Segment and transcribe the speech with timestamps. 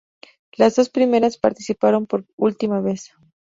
[0.53, 3.11] Las dos primeras participaron por última vez.